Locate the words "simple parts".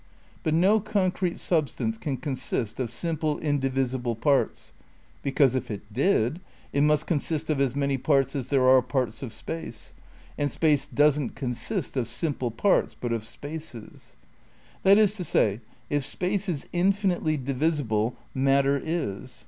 12.07-12.95